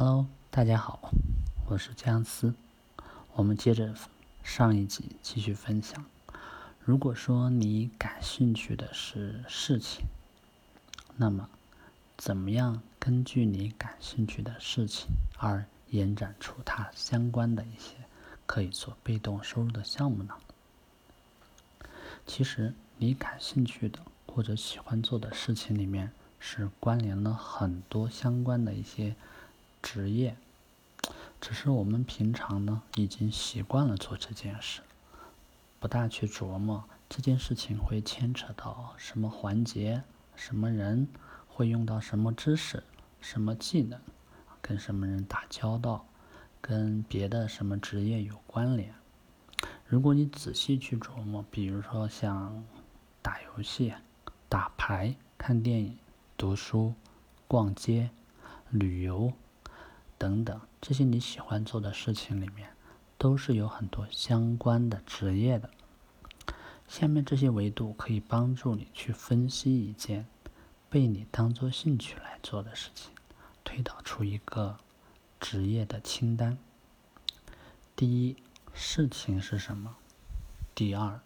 [0.00, 1.10] Hello，大家好，
[1.66, 2.54] 我是姜思。
[3.34, 3.92] 我们接着
[4.44, 6.04] 上一集继续分享。
[6.84, 10.06] 如果说你感兴趣的是事情，
[11.16, 11.48] 那么
[12.16, 17.96] 怎么样根据你感兴趣的事情而延展出它相关的一些
[18.46, 20.34] 可以做被动收入的项目呢？
[22.24, 29.16] 其实你感兴趣的或者喜欢做的事情里面是关联了很多相关的一些。
[29.82, 30.36] 职业，
[31.40, 34.80] 只是我们平常呢已经习惯了做这件事，
[35.78, 40.02] 不大去琢磨这件事情会牵扯到什么环节、
[40.36, 41.08] 什么人，
[41.48, 42.82] 会用到什么知识、
[43.20, 44.00] 什么技能，
[44.60, 46.04] 跟什么人打交道，
[46.60, 48.92] 跟别的什么职业有关联。
[49.86, 52.64] 如果你仔细去琢磨，比如说像
[53.22, 53.94] 打游戏、
[54.48, 55.96] 打牌、看电影、
[56.36, 56.94] 读书、
[57.46, 58.10] 逛街、
[58.70, 59.32] 旅游。
[60.18, 62.70] 等等，这些你喜欢做的事情里面，
[63.16, 65.70] 都是有很多相关的职业的。
[66.88, 70.26] 下面这些维度可以帮助你去分析一件
[70.90, 73.12] 被你当做兴趣来做的事情，
[73.62, 74.78] 推导出一个
[75.38, 76.58] 职业的清单。
[77.94, 78.36] 第一，
[78.72, 79.96] 事情是什么？
[80.74, 81.20] 第二，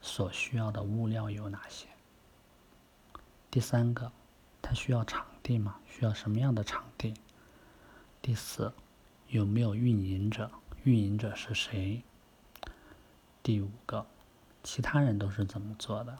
[0.00, 1.86] 所需要的物料有哪些？
[3.50, 4.10] 第三个，
[4.62, 5.76] 它需要场地吗？
[5.86, 7.14] 需要什么样的场地？
[8.26, 8.72] 第四，
[9.28, 10.50] 有没有运营者？
[10.82, 12.02] 运营者是谁？
[13.40, 14.04] 第五个，
[14.64, 16.18] 其他人都是怎么做的？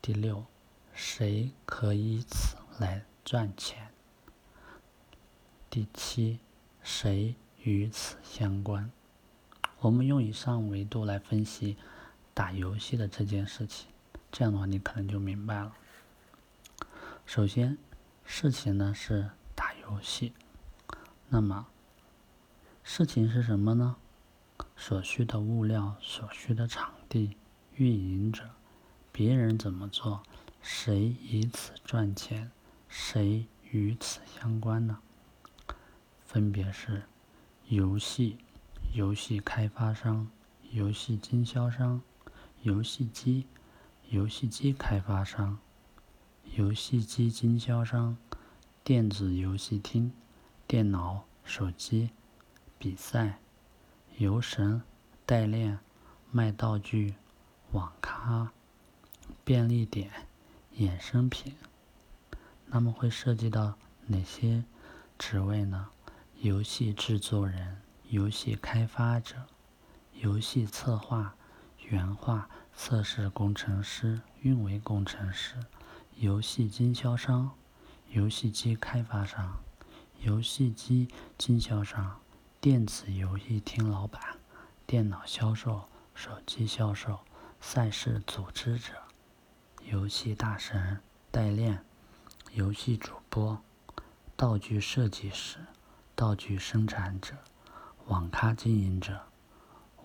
[0.00, 0.44] 第六，
[0.94, 3.88] 谁可以此来赚钱？
[5.68, 6.38] 第七，
[6.84, 7.34] 谁
[7.64, 8.92] 与此相关？
[9.80, 11.76] 我们用以上维度来分析
[12.32, 13.88] 打游戏的这件事情，
[14.30, 15.74] 这样的话你可能就明白了。
[17.26, 17.76] 首先，
[18.24, 19.30] 事情呢是。
[19.88, 20.32] 游戏，
[21.28, 21.68] 那么
[22.82, 23.96] 事情是什么呢？
[24.76, 27.36] 所需的物料、所需的场地、
[27.76, 28.50] 运营者、
[29.12, 30.22] 别人怎么做、
[30.60, 32.50] 谁以此赚钱、
[32.88, 34.98] 谁与此相关呢？
[36.26, 37.04] 分别是
[37.68, 38.38] 游戏、
[38.92, 40.28] 游戏开发商、
[40.72, 42.02] 游戏经销商、
[42.62, 43.46] 游戏机、
[44.10, 45.58] 游戏机开发商、
[46.56, 48.16] 游戏机经销商。
[48.86, 50.12] 电子游戏厅、
[50.64, 52.10] 电脑、手机、
[52.78, 53.40] 比赛、
[54.16, 54.80] 游神、
[55.24, 55.80] 代练、
[56.30, 57.16] 卖道具、
[57.72, 58.52] 网咖、
[59.42, 60.08] 便利店、
[60.78, 61.56] 衍生品，
[62.66, 63.76] 那么会涉及到
[64.06, 64.62] 哪些
[65.18, 65.88] 职位呢？
[66.40, 69.34] 游戏制作人、游戏开发者、
[70.12, 71.34] 游戏策划、
[71.88, 75.56] 原画、测试工程师、运维工程师、
[76.14, 77.50] 游戏经销商。
[78.16, 79.62] 游戏机开发商、
[80.22, 81.06] 游戏机
[81.36, 82.18] 经销商、
[82.62, 84.38] 电子游戏厅老板、
[84.86, 87.18] 电脑销售、手机销售、
[87.60, 88.94] 赛事组织者、
[89.84, 90.98] 游戏大神、
[91.30, 91.84] 代练、
[92.54, 93.62] 游戏主播、
[94.34, 95.58] 道具设计师、
[96.14, 97.34] 道具生产者、
[98.06, 99.26] 网咖经营者、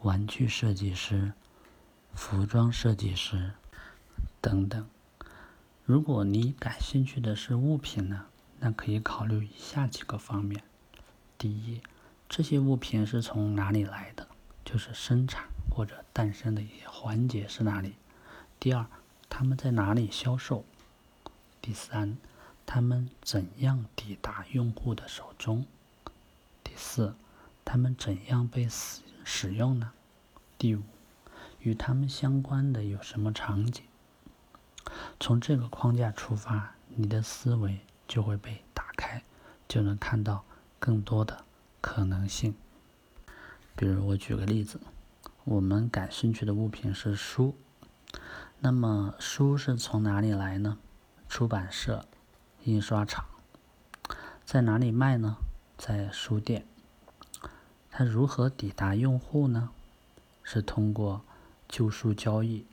[0.01, 1.31] 玩具设计师、
[2.13, 3.53] 服装设计师
[4.41, 4.85] 等等。
[5.91, 8.27] 如果你感兴趣的是物品呢，
[8.61, 10.63] 那可以考虑以下几个方面：
[11.37, 11.81] 第一，
[12.29, 14.25] 这些物品是从哪里来的，
[14.63, 17.89] 就是生产或者诞生的一些环节是哪里；
[18.57, 18.85] 第二，
[19.29, 20.63] 他们在哪里销售；
[21.61, 22.15] 第三，
[22.65, 25.65] 他们怎样抵达用户的手中；
[26.63, 27.13] 第四，
[27.65, 29.91] 他们怎样被使使用呢？
[30.57, 30.83] 第五，
[31.59, 33.83] 与他们相关的有什么场景？
[35.21, 39.21] 从这个框架出发，你的思维就会被打开，
[39.67, 40.43] 就能看到
[40.79, 41.45] 更多的
[41.79, 42.55] 可能性。
[43.75, 44.81] 比如，我举个例子，
[45.43, 47.55] 我们感兴趣的物品是书，
[48.61, 50.79] 那么书是从哪里来呢？
[51.29, 52.03] 出版社、
[52.63, 53.23] 印刷厂，
[54.43, 55.37] 在哪里卖呢？
[55.77, 56.65] 在书店。
[57.91, 59.69] 它如何抵达用户呢？
[60.41, 61.21] 是通过
[61.67, 62.65] 旧书交易，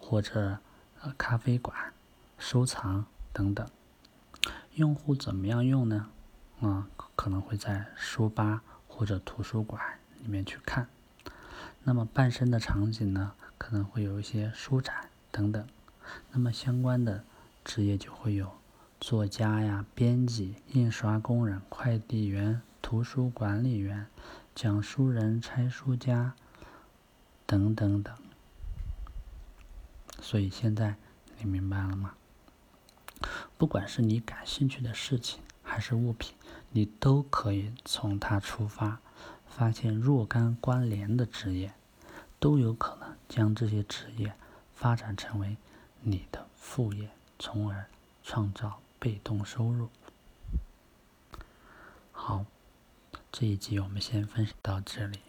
[0.00, 0.58] 或者。
[1.16, 1.76] 咖啡馆、
[2.38, 3.68] 收藏等等，
[4.74, 6.08] 用户怎么样用呢？
[6.60, 9.82] 啊，可能会在书吧或者图书馆
[10.22, 10.88] 里面去看。
[11.84, 15.66] 那么伴生的场景呢，可能会有一些书展等等。
[16.32, 17.24] 那么相关的
[17.64, 18.52] 职业就会有
[19.00, 24.06] 作家呀、编辑、印刷工人、快递员、图书管理员、
[24.54, 26.34] 讲书人、拆书家
[27.46, 28.14] 等等等。
[30.20, 30.96] 所以现在
[31.38, 32.14] 你明白了吗？
[33.56, 36.34] 不管是你感兴趣的事情，还是物品，
[36.70, 39.00] 你都可以从它出发，
[39.46, 41.72] 发现若干关联的职业，
[42.38, 44.34] 都有可能将这些职业
[44.74, 45.56] 发展成为
[46.00, 47.08] 你的副业，
[47.38, 47.86] 从而
[48.22, 49.88] 创造被动收入。
[52.12, 52.44] 好，
[53.32, 55.20] 这一集我们先分享到这里。